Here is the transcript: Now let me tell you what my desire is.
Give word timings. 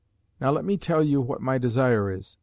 Now 0.39 0.49
let 0.49 0.65
me 0.65 0.77
tell 0.77 1.03
you 1.03 1.21
what 1.21 1.43
my 1.43 1.59
desire 1.59 2.09
is. 2.09 2.35